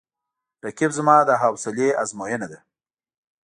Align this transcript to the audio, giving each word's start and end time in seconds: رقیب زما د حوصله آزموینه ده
رقیب 0.65 0.91
زما 0.97 1.15
د 1.23 1.29
حوصله 1.41 1.85
آزموینه 2.01 2.47
ده 2.51 2.59